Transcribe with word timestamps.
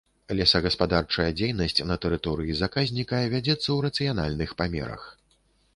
Лесагаспадарчая 0.37 1.27
дзейнасць 1.41 1.77
на 1.91 1.97
тэрыторыі 2.07 2.57
заказніка 2.63 3.21
вядзецца 3.35 3.65
ў 3.65 3.79
рацыянальных 3.87 4.49
памерах. 4.63 5.01